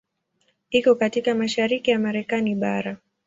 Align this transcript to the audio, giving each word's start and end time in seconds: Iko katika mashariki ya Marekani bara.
Iko 0.69 0.95
katika 0.95 1.35
mashariki 1.35 1.91
ya 1.91 1.99
Marekani 1.99 2.55
bara. 2.55 2.97